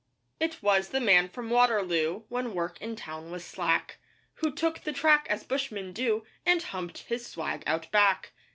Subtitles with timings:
[0.43, 3.99] _)It was the Man from Waterloo, When work in town was slack,
[4.37, 8.31] Who took the track as bushmen do, And humped his swag out back.